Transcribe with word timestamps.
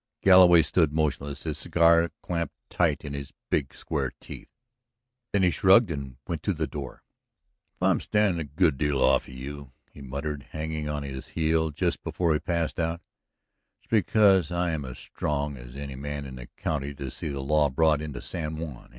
Galloway 0.23 0.63
stood 0.63 0.91
motionless, 0.91 1.43
his 1.43 1.59
cigar 1.59 2.09
clamped 2.23 2.55
tight 2.71 3.05
in 3.05 3.13
his 3.13 3.33
big 3.51 3.71
square 3.71 4.11
teeth. 4.19 4.49
Then 5.31 5.43
he 5.43 5.51
shrugged 5.51 5.91
and 5.91 6.17
went 6.27 6.41
to 6.41 6.55
the 6.55 6.65
door. 6.65 7.03
"If 7.75 7.83
I 7.83 7.91
am 7.91 7.99
standing 7.99 8.39
a 8.41 8.43
good 8.43 8.79
deal 8.79 8.99
off 8.99 9.27
of 9.27 9.35
you," 9.35 9.73
he 9.91 10.01
muttered, 10.01 10.47
hanging 10.53 10.89
on 10.89 11.03
his 11.03 11.27
heel 11.37 11.69
just 11.69 12.01
before 12.01 12.33
he 12.33 12.39
passed 12.39 12.79
out, 12.79 13.01
"it's 13.79 13.91
because 13.91 14.49
I 14.51 14.71
am 14.71 14.85
as 14.85 14.97
strong 14.97 15.55
as 15.55 15.75
any 15.75 15.93
man 15.95 16.25
in 16.25 16.37
the 16.37 16.47
county 16.57 16.95
to 16.95 17.11
see 17.11 17.27
the 17.29 17.39
law 17.41 17.69
brought 17.69 18.01
into 18.01 18.23
San 18.23 18.57
Juan. 18.57 18.89